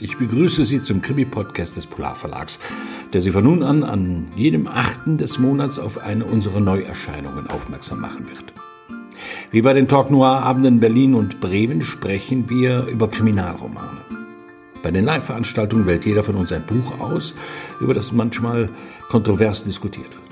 [0.00, 2.58] Ich begrüße Sie zum Krimi-Podcast des Polar Verlags,
[3.12, 8.00] der Sie von nun an an jedem achten des Monats auf eine unserer Neuerscheinungen aufmerksam
[8.00, 8.52] machen wird.
[9.52, 14.00] Wie bei den Talk Noir Abenden Berlin und Bremen sprechen wir über Kriminalromane.
[14.82, 17.34] Bei den Live-Veranstaltungen wählt jeder von uns ein Buch aus,
[17.80, 18.68] über das manchmal
[19.08, 20.23] kontrovers diskutiert wird.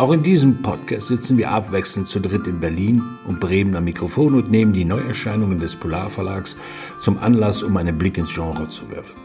[0.00, 4.32] Auch in diesem Podcast sitzen wir abwechselnd zu dritt in Berlin und Bremen am Mikrofon
[4.32, 6.56] und nehmen die Neuerscheinungen des Polarverlags
[7.02, 9.20] zum Anlass, um einen Blick ins Genre zu werfen.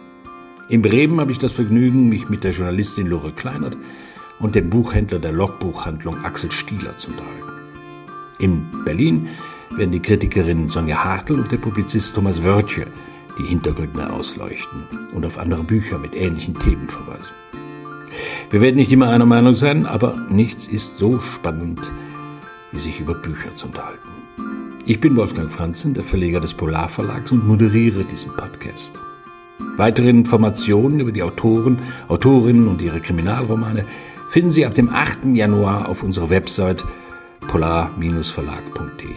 [0.68, 3.78] In Bremen habe ich das Vergnügen, mich mit der Journalistin Lore Kleinert
[4.42, 7.54] und dem Buchhändler der Logbuchhandlung Axel Stieler zu unterhalten.
[8.40, 9.30] In Berlin
[9.78, 12.86] werden die Kritikerin Sonja Hartl und der Publizist Thomas Wörtje
[13.40, 17.45] die Hintergründe ausleuchten und auf andere Bücher mit ähnlichen Themen verweisen.
[18.56, 21.92] Wir werden nicht immer einer Meinung sein, aber nichts ist so spannend,
[22.72, 24.08] wie sich über Bücher zu unterhalten.
[24.86, 28.94] Ich bin Wolfgang Franzen, der Verleger des Polarverlags und moderiere diesen Podcast.
[29.76, 33.84] Weitere Informationen über die Autoren, Autorinnen und ihre Kriminalromane
[34.32, 35.34] finden Sie ab dem 8.
[35.34, 36.82] Januar auf unserer Website
[37.50, 39.10] polar-verlag.de.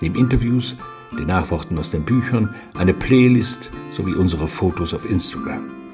[0.00, 0.74] Neben Interviews,
[1.16, 5.85] den Nachworten aus den Büchern, eine Playlist sowie unsere Fotos auf Instagram.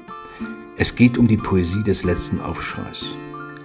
[0.83, 3.05] Es geht um die Poesie des letzten Aufschreis,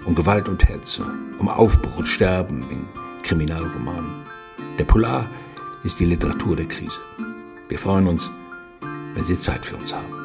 [0.04, 1.04] um Gewalt und Hetze,
[1.40, 2.86] um Aufbruch und Sterben in
[3.24, 4.22] Kriminalromanen.
[4.78, 5.28] Der Polar
[5.82, 7.00] ist die Literatur der Krise.
[7.68, 8.30] Wir freuen uns,
[9.14, 10.17] wenn Sie Zeit für uns haben.